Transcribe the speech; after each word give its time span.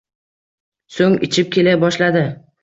So‘ng 0.95 1.19
ichib 1.29 1.53
kela 1.57 1.77
boshladi 1.85 2.25